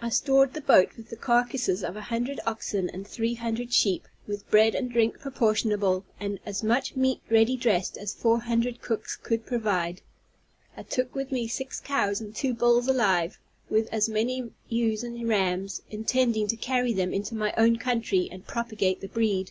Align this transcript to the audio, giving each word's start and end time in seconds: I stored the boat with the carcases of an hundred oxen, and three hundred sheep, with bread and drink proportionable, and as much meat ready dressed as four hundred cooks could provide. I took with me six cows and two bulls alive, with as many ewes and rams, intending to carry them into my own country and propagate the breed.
I 0.00 0.10
stored 0.10 0.54
the 0.54 0.60
boat 0.60 0.90
with 0.96 1.10
the 1.10 1.16
carcases 1.16 1.82
of 1.82 1.96
an 1.96 2.02
hundred 2.04 2.38
oxen, 2.46 2.88
and 2.88 3.04
three 3.04 3.34
hundred 3.34 3.72
sheep, 3.72 4.06
with 4.24 4.48
bread 4.48 4.76
and 4.76 4.88
drink 4.88 5.18
proportionable, 5.18 6.04
and 6.20 6.38
as 6.46 6.62
much 6.62 6.94
meat 6.94 7.20
ready 7.28 7.56
dressed 7.56 7.98
as 7.98 8.14
four 8.14 8.42
hundred 8.42 8.80
cooks 8.80 9.16
could 9.16 9.44
provide. 9.44 10.02
I 10.76 10.84
took 10.84 11.16
with 11.16 11.32
me 11.32 11.48
six 11.48 11.80
cows 11.80 12.20
and 12.20 12.32
two 12.32 12.54
bulls 12.54 12.86
alive, 12.86 13.40
with 13.68 13.88
as 13.92 14.08
many 14.08 14.52
ewes 14.68 15.02
and 15.02 15.26
rams, 15.28 15.82
intending 15.90 16.46
to 16.46 16.56
carry 16.56 16.92
them 16.92 17.12
into 17.12 17.34
my 17.34 17.52
own 17.56 17.74
country 17.74 18.28
and 18.30 18.46
propagate 18.46 19.00
the 19.00 19.08
breed. 19.08 19.50